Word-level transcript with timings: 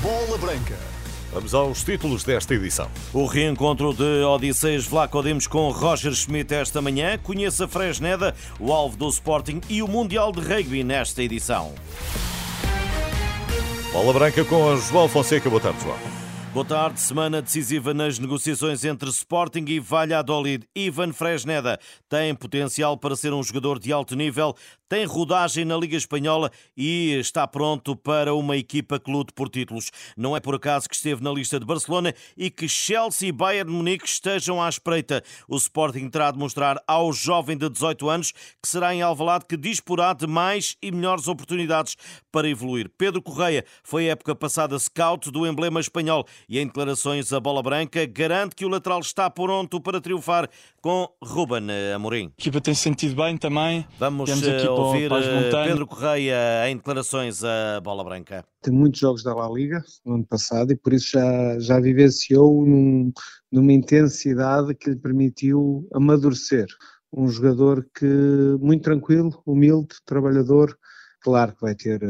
Bola 0.00 0.38
Branca. 0.38 0.78
Vamos 1.32 1.52
aos 1.54 1.84
títulos 1.84 2.24
desta 2.24 2.54
edição. 2.54 2.90
O 3.12 3.26
reencontro 3.26 3.92
de 3.92 4.24
Odisseus 4.24 4.86
Vlaco 4.86 5.22
Dimos 5.22 5.46
com 5.46 5.70
Roger 5.70 6.12
Schmidt 6.14 6.54
esta 6.54 6.80
manhã. 6.80 7.18
Conheça 7.18 7.68
Fresneda, 7.68 8.34
o 8.58 8.72
alvo 8.72 8.96
do 8.96 9.08
Sporting 9.08 9.60
e 9.68 9.82
o 9.82 9.88
Mundial 9.88 10.32
de 10.32 10.40
Rugby 10.40 10.82
nesta 10.82 11.22
edição. 11.22 11.74
Bola 13.92 14.12
Branca 14.12 14.44
com 14.44 14.76
João 14.76 15.08
Fonseca. 15.08 15.50
Boa 15.50 15.60
tarde, 15.60 15.82
João. 15.82 16.19
Boa 16.52 16.66
tarde. 16.66 17.00
Semana 17.00 17.40
decisiva 17.40 17.94
nas 17.94 18.18
negociações 18.18 18.84
entre 18.84 19.08
Sporting 19.08 19.64
e 19.68 19.78
Valladolid. 19.78 20.66
Ivan 20.74 21.12
Fresneda 21.12 21.78
tem 22.08 22.34
potencial 22.34 22.96
para 22.98 23.14
ser 23.14 23.32
um 23.32 23.40
jogador 23.40 23.78
de 23.78 23.92
alto 23.92 24.16
nível, 24.16 24.56
tem 24.88 25.04
rodagem 25.04 25.64
na 25.64 25.76
Liga 25.76 25.96
Espanhola 25.96 26.50
e 26.76 27.12
está 27.20 27.46
pronto 27.46 27.94
para 27.94 28.34
uma 28.34 28.56
equipa 28.56 28.98
que 28.98 29.08
lute 29.08 29.32
por 29.32 29.48
títulos. 29.48 29.92
Não 30.16 30.36
é 30.36 30.40
por 30.40 30.56
acaso 30.56 30.88
que 30.88 30.96
esteve 30.96 31.22
na 31.22 31.30
lista 31.30 31.60
de 31.60 31.64
Barcelona 31.64 32.12
e 32.36 32.50
que 32.50 32.68
Chelsea 32.68 33.28
e 33.28 33.32
Bayern 33.32 33.70
Munique 33.70 34.08
estejam 34.08 34.60
à 34.60 34.68
espreita. 34.68 35.22
O 35.46 35.56
Sporting 35.56 36.08
terá 36.08 36.32
de 36.32 36.38
mostrar 36.38 36.82
ao 36.88 37.12
jovem 37.12 37.56
de 37.56 37.68
18 37.68 38.08
anos 38.08 38.32
que 38.60 38.68
será 38.68 38.92
em 38.92 39.00
Alvalade 39.00 39.44
que 39.48 39.56
disporá 39.56 40.12
de 40.12 40.26
mais 40.26 40.76
e 40.82 40.90
melhores 40.90 41.28
oportunidades 41.28 41.96
para 42.32 42.48
evoluir. 42.48 42.90
Pedro 42.98 43.22
Correia 43.22 43.64
foi 43.84 44.06
época 44.06 44.34
passada 44.34 44.76
scout 44.76 45.30
do 45.30 45.46
emblema 45.46 45.78
espanhol 45.78 46.26
e 46.48 46.58
em 46.58 46.66
declarações 46.66 47.32
a 47.32 47.40
bola 47.40 47.62
branca 47.62 48.04
garante 48.06 48.54
que 48.54 48.64
o 48.64 48.68
lateral 48.68 49.00
está 49.00 49.28
pronto 49.30 49.80
para 49.80 50.00
triunfar 50.00 50.48
com 50.80 51.08
Ruben 51.22 51.66
Amorim. 51.94 52.26
A 52.26 52.40
equipa 52.40 52.60
tem 52.60 52.74
se 52.74 52.90
sentido 52.90 53.14
bem 53.14 53.36
também. 53.36 53.86
Vamos 53.98 54.30
ouvir 54.30 55.10
eh, 55.12 55.64
Pedro 55.64 55.86
Correia 55.86 56.68
em 56.68 56.76
declarações 56.76 57.44
a 57.44 57.80
Bola 57.80 58.02
Branca. 58.02 58.44
Tem 58.62 58.72
muitos 58.72 59.00
jogos 59.00 59.22
da 59.22 59.34
La 59.34 59.48
Liga 59.48 59.82
no 60.04 60.14
ano 60.16 60.26
passado 60.26 60.72
e 60.72 60.76
por 60.76 60.92
isso 60.92 61.12
já, 61.12 61.58
já 61.58 61.80
vivenciou 61.80 62.66
num, 62.66 63.12
numa 63.50 63.72
intensidade 63.72 64.74
que 64.74 64.90
lhe 64.90 64.96
permitiu 64.96 65.88
amadurecer. 65.94 66.66
Um 67.12 67.28
jogador 67.28 67.86
que 67.94 68.06
muito 68.60 68.82
tranquilo, 68.82 69.42
humilde, 69.46 69.96
trabalhador, 70.04 70.76
claro 71.20 71.54
que 71.54 71.60
vai 71.60 71.74
ter, 71.74 72.00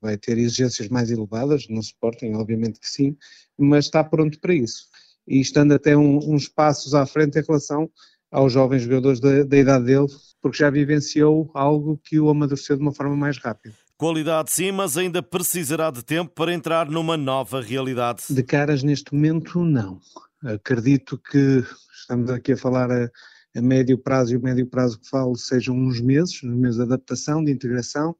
vai 0.00 0.16
ter 0.16 0.38
exigências 0.38 0.88
mais 0.88 1.10
elevadas 1.10 1.66
no 1.68 1.80
Sporting, 1.80 2.34
obviamente 2.34 2.80
que 2.80 2.88
sim, 2.88 3.16
mas 3.58 3.86
está 3.86 4.04
pronto 4.04 4.38
para 4.40 4.54
isso. 4.54 4.86
E 5.26 5.40
estando 5.40 5.72
até 5.72 5.96
um, 5.96 6.18
uns 6.18 6.48
passos 6.48 6.94
à 6.94 7.06
frente 7.06 7.38
em 7.38 7.42
relação 7.42 7.90
aos 8.30 8.52
jovens 8.52 8.82
jogadores 8.82 9.20
da, 9.20 9.44
da 9.44 9.56
idade 9.56 9.84
dele, 9.84 10.06
porque 10.40 10.58
já 10.58 10.70
vivenciou 10.70 11.50
algo 11.54 12.00
que 12.02 12.18
o 12.18 12.30
amadureceu 12.30 12.76
de 12.76 12.82
uma 12.82 12.92
forma 12.92 13.14
mais 13.14 13.38
rápida. 13.38 13.74
Qualidade 13.96 14.50
sim, 14.50 14.72
mas 14.72 14.96
ainda 14.96 15.22
precisará 15.22 15.90
de 15.90 16.02
tempo 16.02 16.32
para 16.34 16.52
entrar 16.52 16.90
numa 16.90 17.16
nova 17.16 17.60
realidade. 17.60 18.24
De 18.28 18.42
caras 18.42 18.82
neste 18.82 19.14
momento, 19.14 19.62
não. 19.62 20.00
Acredito 20.42 21.16
que 21.18 21.62
estamos 21.94 22.28
aqui 22.30 22.52
a 22.52 22.56
falar 22.56 22.90
a, 22.90 23.08
a 23.54 23.62
médio 23.62 23.96
prazo 23.96 24.32
e 24.32 24.36
o 24.36 24.42
médio 24.42 24.66
prazo 24.66 24.98
que 24.98 25.08
falo 25.08 25.36
sejam 25.36 25.76
uns 25.76 26.00
meses, 26.00 26.42
uns 26.42 26.56
meses 26.56 26.76
de 26.78 26.82
adaptação, 26.82 27.44
de 27.44 27.52
integração, 27.52 28.16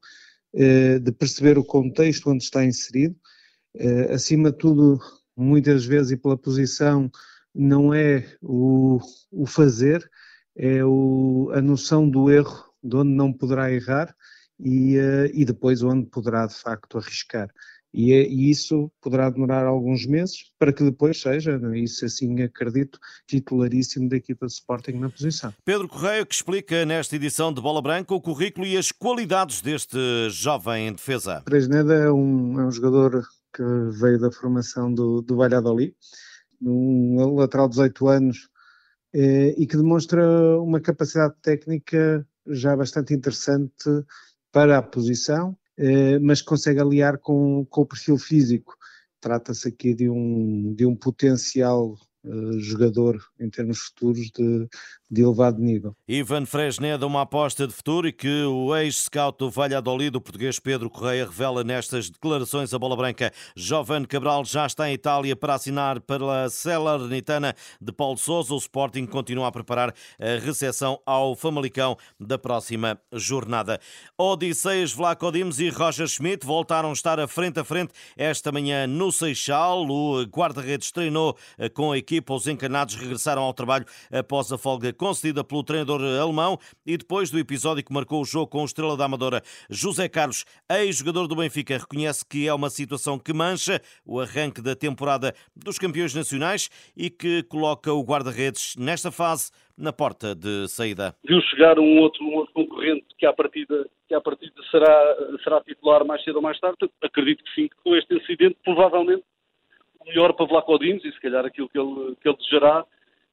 de 0.53 1.11
perceber 1.11 1.57
o 1.57 1.63
contexto 1.63 2.29
onde 2.29 2.43
está 2.43 2.63
inserido. 2.63 3.15
Eh, 3.75 4.13
acima 4.13 4.51
de 4.51 4.57
tudo, 4.57 4.99
muitas 5.35 5.85
vezes 5.85 6.11
e 6.11 6.17
pela 6.17 6.37
posição, 6.37 7.09
não 7.53 7.93
é 7.93 8.25
o, 8.41 8.99
o 9.31 9.45
fazer, 9.45 10.09
é 10.55 10.83
o, 10.85 11.51
a 11.53 11.61
noção 11.61 12.07
do 12.09 12.29
erro, 12.29 12.71
de 12.83 12.95
onde 12.95 13.11
não 13.11 13.33
poderá 13.33 13.71
errar 13.71 14.15
e, 14.59 14.97
uh, 14.97 15.25
e 15.33 15.45
depois 15.45 15.81
onde 15.83 16.07
poderá 16.07 16.45
de 16.45 16.55
facto 16.55 16.97
arriscar. 16.97 17.49
E, 17.93 18.11
e, 18.11 18.49
isso 18.49 18.91
poderá 18.99 19.29
demorar 19.29 19.65
alguns 19.65 20.05
meses 20.07 20.51
para 20.57 20.73
que 20.73 20.83
depois 20.83 21.21
seja, 21.21 21.61
é? 21.71 21.77
isso 21.77 22.03
assim 22.05 22.41
acredito, 22.41 22.97
titularíssimo 23.27 24.09
da 24.09 24.17
equipa 24.17 24.47
de 24.47 24.53
Sporting 24.53 24.93
na 24.93 25.09
posição. 25.09 25.53
Pedro 25.63 25.87
Correia 25.87 26.25
que 26.25 26.33
explica 26.33 26.85
nesta 26.85 27.15
edição 27.15 27.53
de 27.53 27.61
Bola 27.61 27.81
Branca 27.81 28.13
o 28.13 28.21
currículo 28.21 28.65
e 28.65 28.75
as 28.77 28.91
qualidades 28.91 29.61
deste 29.61 29.97
jovem 30.31 30.87
em 30.87 30.93
defesa. 30.93 31.41
Presneda 31.45 31.93
é 31.93 32.11
um, 32.11 32.59
é 32.59 32.65
um 32.65 32.71
jogador 32.71 33.23
que 33.55 33.63
veio 33.91 34.19
da 34.19 34.31
formação 34.31 34.91
do, 34.91 35.21
do 35.21 35.35
Valladolid, 35.35 35.93
um 36.59 37.35
lateral 37.35 37.67
de 37.67 37.75
18 37.75 38.07
anos 38.07 38.49
eh, 39.13 39.53
e 39.57 39.67
que 39.67 39.77
demonstra 39.77 40.25
uma 40.59 40.81
capacidade 40.81 41.35
técnica 41.41 42.25
já 42.47 42.75
bastante 42.75 43.13
interessante 43.13 43.85
para 44.51 44.77
a 44.77 44.81
posição, 44.81 45.55
mas 46.21 46.41
consegue 46.41 46.79
aliar 46.79 47.17
com, 47.17 47.65
com 47.65 47.81
o 47.81 47.85
perfil 47.85 48.17
físico. 48.17 48.75
Trata-se 49.19 49.67
aqui 49.67 49.93
de 49.93 50.09
um, 50.09 50.73
de 50.73 50.85
um 50.85 50.95
potencial 50.95 51.95
uh, 52.23 52.59
jogador 52.59 53.19
em 53.39 53.49
termos 53.49 53.79
futuros 53.79 54.29
de, 54.31 54.67
de 55.13 55.21
elevado 55.21 55.61
nível. 55.61 55.95
Ivan 56.07 56.45
Fresneda, 56.45 57.05
uma 57.05 57.21
aposta 57.21 57.67
de 57.67 57.73
futuro 57.73 58.07
e 58.07 58.11
que 58.11 58.43
o 58.43 58.75
ex-scout 58.75 59.37
do 59.37 59.49
Valladolid, 59.49 60.17
o 60.17 60.21
português 60.21 60.59
Pedro 60.59 60.89
Correia, 60.89 61.25
revela 61.25 61.63
nestas 61.63 62.09
declarações 62.09 62.73
a 62.73 62.79
bola 62.79 62.95
branca. 62.95 63.31
Jovem 63.55 64.05
Cabral 64.05 64.43
já 64.43 64.65
está 64.65 64.89
em 64.89 64.93
Itália 64.93 65.35
para 65.35 65.53
assinar 65.53 66.01
pela 66.01 66.49
Salernitana 66.49 67.53
de 67.79 67.91
Paulo 67.91 68.17
Sousa. 68.17 68.53
O 68.53 68.57
Sporting 68.57 69.05
continua 69.05 69.47
a 69.47 69.51
preparar 69.51 69.93
a 70.19 70.39
recepção 70.43 70.99
ao 71.05 71.35
Famalicão 71.35 71.95
da 72.19 72.37
próxima 72.37 72.99
jornada. 73.11 73.79
Odisseias 74.17 74.91
Vlaco 74.91 75.31
Dimos 75.31 75.59
e 75.59 75.69
Roger 75.69 76.07
Schmidt 76.07 76.45
voltaram 76.45 76.89
a 76.89 76.93
estar 76.93 77.19
a 77.19 77.27
frente 77.27 77.59
a 77.59 77.63
frente 77.63 77.93
esta 78.17 78.51
manhã 78.51 78.87
no 78.87 79.11
Seixal. 79.11 79.85
O 79.87 80.23
guarda-redes 80.23 80.91
treinou 80.91 81.37
com 81.73 81.91
a 81.91 81.97
equipa. 81.97 82.33
Os 82.33 82.47
encarnados 82.47 82.95
regressaram 82.95 83.43
ao 83.43 83.53
trabalho 83.53 83.85
após 84.11 84.51
a 84.51 84.57
folga 84.57 84.91
concedida 85.03 85.43
pelo 85.43 85.65
treinador 85.65 85.99
alemão 86.01 86.57
e 86.87 86.95
depois 86.95 87.29
do 87.29 87.37
episódio 87.37 87.83
que 87.83 87.91
marcou 87.91 88.21
o 88.21 88.25
jogo 88.25 88.47
com 88.47 88.61
o 88.61 88.65
Estrela 88.65 88.95
da 88.95 89.03
Amadora. 89.03 89.41
José 89.69 90.07
Carlos, 90.07 90.45
ex-jogador 90.71 91.27
do 91.27 91.35
Benfica, 91.35 91.77
reconhece 91.77 92.25
que 92.25 92.47
é 92.47 92.53
uma 92.53 92.69
situação 92.69 93.19
que 93.19 93.33
mancha 93.33 93.81
o 94.05 94.21
arranque 94.21 94.61
da 94.61 94.77
temporada 94.77 95.33
dos 95.53 95.77
campeões 95.77 96.15
nacionais 96.15 96.69
e 96.95 97.09
que 97.09 97.43
coloca 97.43 97.91
o 97.91 98.01
guarda-redes 98.01 98.77
nesta 98.77 99.11
fase 99.11 99.51
na 99.77 99.91
porta 99.91 100.33
de 100.33 100.69
saída. 100.69 101.13
Viu 101.27 101.41
chegar 101.41 101.77
um 101.77 101.99
outro, 101.99 102.23
um 102.23 102.35
outro 102.35 102.53
concorrente 102.53 103.05
que 103.17 103.25
à 103.25 103.33
partida, 103.33 103.85
que 104.07 104.15
à 104.15 104.21
partida 104.21 104.53
será, 104.71 105.15
será 105.43 105.61
titular 105.63 106.05
mais 106.05 106.23
cedo 106.23 106.37
ou 106.37 106.41
mais 106.41 106.57
tarde. 106.61 106.77
Acredito 107.01 107.43
que 107.43 107.53
sim, 107.55 107.67
que 107.67 107.75
com 107.83 107.93
este 107.93 108.15
incidente, 108.15 108.55
provavelmente 108.63 109.25
o 109.99 110.05
melhor 110.05 110.31
para 110.31 110.45
Vlaco 110.45 110.79
Dimos 110.79 111.03
e 111.03 111.11
se 111.11 111.19
calhar 111.19 111.45
aquilo 111.45 111.67
que 111.67 111.77
ele, 111.77 112.15
que 112.21 112.29
ele 112.29 112.37
desejará 112.37 112.85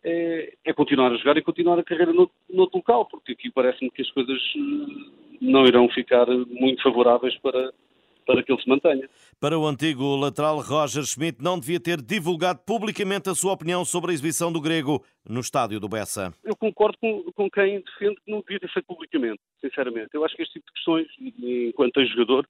é, 0.04 0.54
é, 0.64 0.72
continuar 0.72 1.12
a 1.12 1.16
jogar 1.16 1.36
e 1.36 1.42
continuar 1.42 1.78
a 1.78 1.84
carreira 1.84 2.12
no, 2.12 2.30
no 2.48 2.62
outro 2.62 2.78
local, 2.78 3.06
porque 3.06 3.32
aqui 3.32 3.50
parece-me 3.50 3.90
que 3.90 4.02
as 4.02 4.10
coisas 4.10 4.38
eh, 4.56 5.36
não 5.40 5.66
irão 5.66 5.88
ficar 5.90 6.26
muito 6.26 6.82
favoráveis 6.82 7.36
para, 7.38 7.72
para 8.26 8.42
que 8.42 8.52
ele 8.52 8.62
se 8.62 8.68
mantenha. 8.68 9.08
Para 9.38 9.58
o 9.58 9.66
antigo 9.66 10.16
lateral 10.16 10.60
Roger 10.60 11.04
Schmidt, 11.04 11.42
não 11.42 11.58
devia 11.58 11.80
ter 11.80 12.00
divulgado 12.00 12.60
publicamente 12.66 13.28
a 13.28 13.34
sua 13.34 13.52
opinião 13.52 13.84
sobre 13.84 14.10
a 14.10 14.14
exibição 14.14 14.52
do 14.52 14.60
grego 14.60 15.04
no 15.28 15.40
estádio 15.40 15.80
do 15.80 15.88
Bessa. 15.88 16.32
Eu 16.44 16.56
concordo 16.56 16.96
com, 16.98 17.24
com 17.32 17.50
quem 17.50 17.82
defende 17.82 18.20
que 18.24 18.30
não 18.30 18.40
devia 18.40 18.60
ter 18.60 18.70
feito 18.72 18.86
publicamente, 18.86 19.40
sinceramente. 19.60 20.10
Eu 20.14 20.24
acho 20.24 20.34
que 20.34 20.42
este 20.42 20.54
tipo 20.54 20.66
de 20.66 20.72
questões, 20.72 21.06
enquanto 21.68 22.04
jogador, 22.06 22.46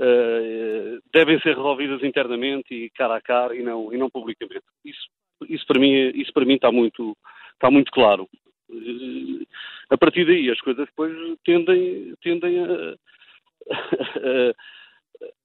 uh, 0.00 1.00
devem 1.12 1.40
ser 1.40 1.56
resolvidas 1.56 2.02
internamente 2.02 2.74
e 2.74 2.90
cara 2.90 3.16
a 3.16 3.20
cara 3.20 3.56
e 3.56 3.62
não, 3.62 3.92
e 3.92 3.96
não 3.96 4.10
publicamente. 4.10 4.64
Isso 4.84 5.06
isso 5.48 5.66
para 5.66 5.80
mim, 5.80 5.92
isso 6.14 6.32
para 6.32 6.44
mim 6.44 6.54
está 6.54 6.70
muito, 6.72 7.16
está 7.54 7.70
muito 7.70 7.90
claro. 7.92 8.28
Eh, 8.70 9.44
a 9.90 9.96
partir 9.96 10.26
daí 10.26 10.50
as 10.50 10.60
coisas 10.60 10.86
depois 10.86 11.12
tendem, 11.44 12.14
tendem 12.22 12.58
a, 12.64 12.96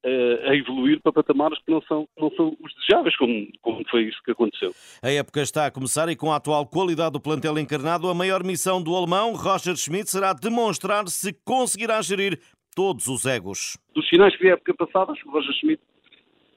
a, 0.04 0.50
a, 0.50 0.56
evoluir 0.56 1.00
para 1.02 1.12
patamares 1.12 1.60
que 1.60 1.72
não 1.72 1.82
são, 1.84 2.08
não 2.18 2.32
são 2.32 2.58
os 2.60 2.74
desejáveis, 2.76 3.16
como, 3.16 3.48
como 3.62 3.84
foi 3.90 4.04
isso 4.04 4.22
que 4.24 4.32
aconteceu. 4.32 4.74
A 5.02 5.12
época 5.12 5.42
está 5.42 5.66
a 5.66 5.72
começar 5.72 6.10
e 6.10 6.16
com 6.16 6.32
a 6.32 6.38
atual 6.38 6.66
qualidade 6.66 7.14
do 7.14 7.22
plantel 7.22 7.58
encarnado, 7.58 8.10
a 8.10 8.14
maior 8.14 8.44
missão 8.44 8.82
do 8.82 8.96
alemão, 8.96 9.34
Roger 9.34 9.76
Schmidt, 9.76 10.10
será 10.10 10.34
demonstrar 10.34 11.08
se 11.08 11.34
conseguirá 11.46 12.02
gerir 12.02 12.40
todos 12.76 13.08
os 13.08 13.26
egos. 13.26 13.78
Dos 13.94 14.08
finais 14.08 14.36
que 14.36 14.44
vi 14.44 14.50
a 14.50 14.54
época 14.54 14.74
passada, 14.74 15.12
acho 15.12 15.22
que 15.22 15.30
o 15.30 15.32
Roger 15.32 15.54
Schmidt 15.54 15.82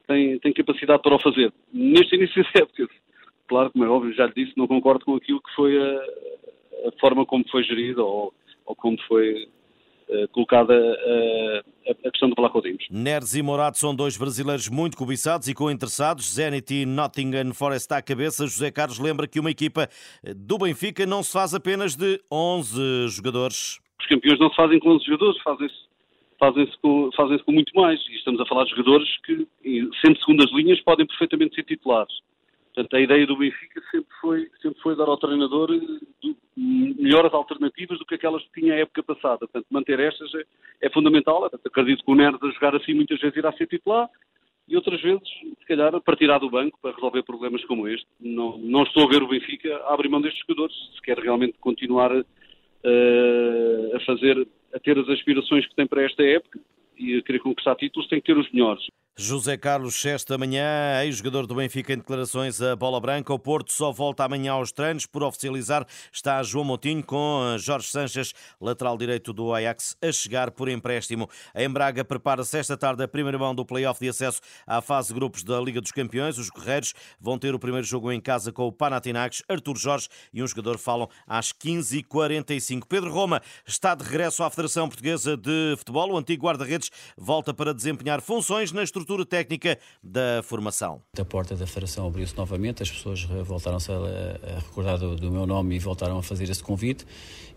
tem, 0.06 0.38
tem 0.38 0.52
capacidade 0.52 1.02
para 1.02 1.14
o 1.14 1.19
fazer. 1.19 1.52
Neste 1.72 2.14
início 2.14 2.42
de 2.42 2.62
época, 2.62 2.88
claro, 3.54 3.70
como 3.70 3.84
é 3.84 3.88
óbvio, 3.88 4.12
já 4.12 4.26
lhe 4.26 4.32
disse, 4.34 4.52
não 4.56 4.66
concordo 4.66 5.04
com 5.04 5.14
aquilo 5.14 5.40
que 5.40 5.54
foi 5.54 5.80
a, 5.80 6.88
a 6.88 7.00
forma 7.00 7.24
como 7.24 7.48
foi 7.48 7.62
gerida 7.62 8.02
ou, 8.02 8.34
ou 8.66 8.74
como 8.74 9.00
foi 9.06 9.44
uh, 10.08 10.28
colocada 10.32 10.74
uh, 10.74 11.90
a, 12.04 12.10
questão 12.10 12.28
do 12.28 12.34
Vlaco 12.34 12.60
Dimos. 12.60 12.84
Neres 12.90 13.36
e 13.36 13.42
Morato 13.42 13.78
são 13.78 13.94
dois 13.94 14.18
brasileiros 14.18 14.68
muito 14.68 14.96
cobiçados 14.96 15.46
e 15.46 15.54
co-interessados. 15.54 16.34
Zenit 16.34 16.74
e 16.74 16.84
Nottingham 16.84 17.54
Forest 17.54 17.92
à 17.92 18.02
cabeça. 18.02 18.44
José 18.44 18.72
Carlos 18.72 18.98
lembra 18.98 19.28
que 19.28 19.38
uma 19.38 19.52
equipa 19.52 19.88
do 20.34 20.58
Benfica 20.58 21.06
não 21.06 21.22
se 21.22 21.32
faz 21.32 21.54
apenas 21.54 21.94
de 21.94 22.20
11 22.32 23.06
jogadores. 23.10 23.78
Os 24.00 24.06
campeões 24.08 24.40
não 24.40 24.50
se 24.50 24.56
fazem 24.56 24.80
com 24.80 24.88
11 24.96 25.04
jogadores, 25.04 25.40
fazem-se 25.42 25.84
fazem-se 26.40 26.76
com, 26.82 27.08
fazem 27.16 27.38
com 27.38 27.52
muito 27.52 27.72
mais. 27.76 28.00
E 28.08 28.16
estamos 28.16 28.40
a 28.40 28.46
falar 28.46 28.64
de 28.64 28.70
jogadores 28.70 29.08
que, 29.24 29.46
sendo 30.04 30.18
segundas 30.18 30.50
linhas, 30.50 30.80
podem 30.80 31.06
perfeitamente 31.06 31.54
ser 31.54 31.62
titulares. 31.62 32.12
Portanto, 32.75 32.97
a 32.97 33.00
ideia 33.00 33.25
do 33.25 33.37
Benfica 33.37 33.81
sempre 33.91 34.15
foi, 34.21 34.50
sempre 34.61 34.81
foi 34.82 34.97
dar 34.97 35.05
ao 35.05 35.17
treinador 35.17 35.71
eh, 35.73 36.35
melhores 36.56 37.32
alternativas 37.32 37.99
do 37.99 38.05
que 38.05 38.17
aquelas 38.17 38.43
que 38.43 38.61
tinha 38.61 38.75
a 38.75 38.79
época 38.79 39.03
passada. 39.05 39.38
Portanto, 39.38 39.67
manter 39.71 40.00
estas 40.00 40.35
é, 40.35 40.44
é 40.82 40.91
fundamental. 40.91 41.41
Portanto, 41.41 41.67
acredito 41.67 42.05
que 42.05 42.11
o 42.11 42.15
Neres 42.17 42.43
a 42.43 42.50
jogar 42.50 42.75
assim 42.75 42.93
muitas 42.93 43.21
vezes 43.21 43.37
irá 43.37 43.53
ser 43.53 43.69
titular 43.69 44.11
e 44.67 44.75
outras 44.76 45.00
vezes, 45.00 45.29
se 45.29 45.67
calhar, 45.67 46.00
partirá 46.00 46.38
do 46.38 46.50
banco 46.50 46.79
para 46.81 46.94
resolver 46.94 47.23
problemas 47.23 47.65
como 47.67 47.87
este. 47.87 48.06
Não, 48.19 48.59
não 48.59 48.82
estou 48.82 49.05
a 49.05 49.09
ver 49.09 49.23
o 49.23 49.29
Benfica 49.29 49.76
a 49.76 49.94
abrir 49.94 50.09
mão 50.09 50.21
destes 50.21 50.41
jogadores, 50.47 50.75
se 50.94 51.03
quer 51.03 51.19
realmente 51.19 51.56
continuar 51.61 52.11
uh, 52.12 53.97
a 53.97 54.00
fazer, 54.00 54.49
a 54.75 54.81
ter 54.81 54.99
as 54.99 55.09
aspirações 55.09 55.67
que 55.67 55.76
tem 55.76 55.87
para 55.87 56.03
esta 56.03 56.23
época 56.25 56.59
e 56.99 57.19
a 57.19 57.23
querer 57.23 57.41
conquistar 57.41 57.76
títulos, 57.76 58.09
tem 58.09 58.21
que 58.21 58.26
ter 58.26 58.38
os 58.38 58.50
melhores. 58.53 58.85
José 59.16 59.56
Carlos, 59.56 60.05
esta 60.05 60.37
manhã, 60.37 61.00
ex-jogador 61.05 61.46
do 61.46 61.55
Benfica 61.55 61.93
em 61.93 61.99
declarações 61.99 62.61
a 62.61 62.75
bola 62.75 63.00
branca. 63.00 63.32
O 63.32 63.38
Porto 63.38 63.72
só 63.72 63.93
volta 63.93 64.25
amanhã 64.25 64.50
aos 64.55 64.72
treinos. 64.72 65.06
Por 65.06 65.22
oficializar, 65.22 65.87
está 66.12 66.43
João 66.43 66.64
Montinho 66.64 67.00
com 67.00 67.55
Jorge 67.56 67.87
Sanches, 67.87 68.34
lateral 68.61 68.99
direito 68.99 69.32
do 69.32 69.55
Ajax, 69.55 69.96
a 70.02 70.11
chegar 70.11 70.50
por 70.50 70.69
empréstimo. 70.69 71.31
A 71.55 71.62
Embraga 71.62 72.05
prepara-se 72.05 72.58
esta 72.58 72.76
tarde 72.76 73.05
a 73.05 73.08
primeira 73.08 73.38
mão 73.38 73.55
do 73.55 73.64
play-off 73.64 74.00
de 74.00 74.08
acesso 74.08 74.40
à 74.66 74.81
fase 74.81 75.08
de 75.08 75.14
grupos 75.14 75.44
da 75.44 75.61
Liga 75.61 75.81
dos 75.81 75.93
Campeões. 75.93 76.37
Os 76.37 76.50
Guerreiros 76.50 76.93
vão 77.20 77.38
ter 77.38 77.55
o 77.55 77.58
primeiro 77.58 77.87
jogo 77.87 78.11
em 78.11 78.20
casa 78.20 78.50
com 78.50 78.66
o 78.66 78.72
Panathinaikos. 78.72 79.44
Artur 79.49 79.78
Jorge 79.78 80.08
e 80.32 80.43
um 80.43 80.46
jogador 80.49 80.76
falam 80.76 81.08
às 81.25 81.52
15h45. 81.52 82.82
Pedro 82.88 83.12
Roma 83.12 83.40
está 83.64 83.94
de 83.94 84.02
regresso 84.02 84.43
à 84.43 84.50
Federação 84.50 84.88
Portuguesa 84.88 85.37
de 85.37 85.76
Futebol. 85.78 86.14
O 86.14 86.19
antigo 86.19 86.46
guarda-redes 86.46 86.90
volta 87.16 87.55
para 87.55 87.72
desempenhar 87.72 88.20
funções 88.20 88.72
na 88.72 88.82
estrutura 88.82 89.03
estrutura 89.04 89.26
técnica 89.26 89.78
da 90.02 90.42
formação. 90.42 91.02
A 91.18 91.24
porta 91.24 91.54
da 91.54 91.66
Federação 91.66 92.06
abriu-se 92.06 92.36
novamente, 92.36 92.82
as 92.82 92.90
pessoas 92.90 93.22
voltaram-se 93.22 93.92
a, 93.92 94.58
recordar 94.58 94.98
do, 94.98 95.14
do, 95.14 95.30
meu 95.30 95.46
nome 95.46 95.76
e 95.76 95.78
voltaram 95.78 96.18
a 96.18 96.22
fazer 96.22 96.48
esse 96.48 96.62
convite. 96.62 97.06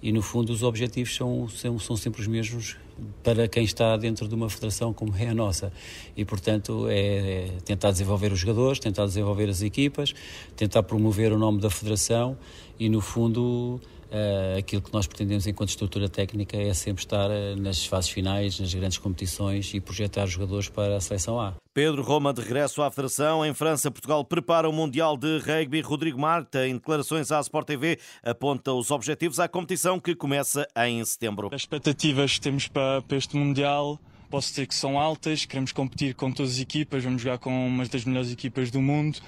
E 0.01 0.11
no 0.11 0.21
fundo, 0.21 0.51
os 0.51 0.61
objetivos 0.61 1.15
são, 1.15 1.47
são, 1.47 1.79
são 1.79 1.95
sempre 1.95 2.21
os 2.21 2.27
mesmos 2.27 2.75
para 3.23 3.47
quem 3.47 3.63
está 3.63 3.95
dentro 3.95 4.27
de 4.27 4.35
uma 4.35 4.49
federação 4.49 4.93
como 4.93 5.15
é 5.15 5.29
a 5.29 5.33
nossa. 5.33 5.71
E, 6.15 6.25
portanto, 6.25 6.87
é 6.89 7.47
tentar 7.63 7.91
desenvolver 7.91 8.31
os 8.31 8.39
jogadores, 8.39 8.79
tentar 8.79 9.05
desenvolver 9.05 9.49
as 9.49 9.61
equipas, 9.61 10.13
tentar 10.55 10.83
promover 10.83 11.31
o 11.31 11.37
nome 11.37 11.61
da 11.61 11.69
federação 11.69 12.37
e, 12.77 12.89
no 12.89 12.99
fundo, 12.99 13.79
Uh, 14.07 14.57
aquilo 14.57 14.81
que 14.81 14.93
nós 14.93 15.05
pretendemos 15.05 15.45
enquanto 15.47 15.69
estrutura 15.69 16.07
técnica 16.07 16.55
é 16.55 16.73
sempre 16.73 17.03
estar 17.03 17.29
uh, 17.29 17.55
nas 17.57 17.85
fases 17.85 18.09
finais, 18.09 18.57
nas 18.57 18.73
grandes 18.73 18.97
competições 18.97 19.73
e 19.73 19.81
projetar 19.81 20.25
jogadores 20.25 20.69
para 20.69 20.95
a 20.95 21.01
seleção 21.01 21.39
A. 21.39 21.55
Pedro 21.73 22.01
Roma 22.01 22.33
de 22.33 22.41
regresso 22.41 22.81
à 22.81 22.89
Federação. 22.89 23.45
Em 23.45 23.53
França, 23.53 23.91
Portugal 23.91 24.23
prepara 24.23 24.69
o 24.69 24.73
Mundial 24.73 25.17
de 25.17 25.39
Rugby. 25.39 25.81
Rodrigo 25.81 26.19
Marta, 26.19 26.67
em 26.67 26.75
declarações 26.75 27.31
à 27.31 27.39
Sport 27.41 27.67
TV, 27.67 27.99
aponta 28.23 28.73
os 28.73 28.91
objetivos 28.91 29.39
à 29.39 29.47
competição 29.47 29.99
que 29.99 30.15
começa 30.15 30.65
em 30.85 31.03
setembro. 31.03 31.49
As 31.51 31.61
expectativas 31.61 32.35
que 32.35 32.41
temos 32.41 32.67
para, 32.67 33.01
para 33.01 33.17
este 33.17 33.35
Mundial 33.35 33.99
posso 34.29 34.49
dizer 34.49 34.67
que 34.67 34.75
são 34.75 34.97
altas. 34.99 35.45
Queremos 35.45 35.71
competir 35.71 36.15
com 36.15 36.31
todas 36.31 36.53
as 36.53 36.59
equipas, 36.59 37.03
vamos 37.03 37.21
jogar 37.21 37.37
com 37.39 37.67
uma 37.67 37.85
das 37.85 38.05
melhores 38.05 38.31
equipas 38.31 38.71
do 38.71 38.81
mundo. 38.81 39.19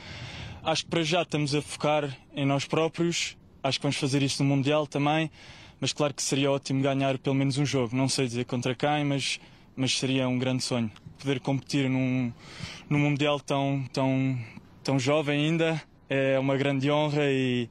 Acho 0.63 0.83
que 0.83 0.89
para 0.89 1.03
já 1.03 1.21
estamos 1.21 1.53
a 1.53 1.61
focar 1.61 2.17
em 2.33 2.45
nós 2.45 2.65
próprios 2.65 3.37
Acho 3.63 3.79
que 3.79 3.83
vamos 3.83 3.97
fazer 3.97 4.21
isso 4.21 4.43
no 4.43 4.49
Mundial 4.49 4.87
também, 4.87 5.29
mas 5.79 5.91
claro 5.93 6.13
que 6.13 6.23
seria 6.23 6.51
ótimo 6.51 6.81
ganhar 6.81 7.17
pelo 7.17 7.35
menos 7.35 7.57
um 7.57 7.65
jogo. 7.65 7.95
Não 7.95 8.07
sei 8.07 8.27
dizer 8.27 8.45
contra 8.45 8.73
quem, 8.73 9.03
mas, 9.03 9.39
mas 9.75 9.97
seria 9.97 10.27
um 10.27 10.39
grande 10.39 10.63
sonho. 10.63 10.91
Poder 11.17 11.39
competir 11.39 11.89
num, 11.89 12.31
num 12.89 12.99
Mundial 12.99 13.39
tão, 13.39 13.85
tão, 13.91 14.39
tão 14.83 14.97
jovem 14.99 15.45
ainda 15.45 15.81
é 16.09 16.39
uma 16.39 16.57
grande 16.57 16.89
honra 16.89 17.23
e 17.29 17.69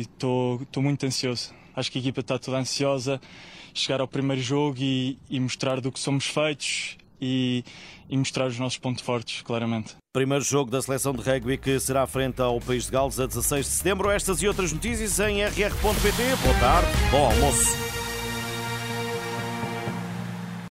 estou 0.00 0.82
muito 0.82 1.06
ansioso. 1.06 1.54
Acho 1.74 1.92
que 1.92 1.98
a 1.98 2.00
equipa 2.00 2.20
está 2.20 2.38
toda 2.38 2.58
ansiosa. 2.58 3.20
Chegar 3.72 4.00
ao 4.00 4.08
primeiro 4.08 4.42
jogo 4.42 4.78
e, 4.80 5.18
e 5.28 5.38
mostrar 5.38 5.80
do 5.80 5.92
que 5.92 6.00
somos 6.00 6.26
feitos 6.26 6.96
e, 7.20 7.64
e 8.08 8.16
mostrar 8.16 8.46
os 8.46 8.58
nossos 8.58 8.78
pontos 8.78 9.02
fortes, 9.02 9.42
claramente. 9.42 9.96
Primeiro 10.12 10.44
jogo 10.44 10.70
da 10.70 10.80
seleção 10.80 11.12
de 11.12 11.22
rugby 11.22 11.58
que 11.58 11.78
será 11.78 12.06
frente 12.06 12.40
ao 12.40 12.60
País 12.60 12.86
de 12.86 12.92
Gales 12.92 13.20
a 13.20 13.26
16 13.26 13.66
de 13.66 13.72
setembro. 13.72 14.10
Estas 14.10 14.42
e 14.42 14.48
outras 14.48 14.72
notícias 14.72 15.18
em 15.20 15.42
rr.pt. 15.42 16.36
Boa 16.42 16.58
tarde, 16.58 16.88
bom 17.10 17.26
almoço. 17.26 17.95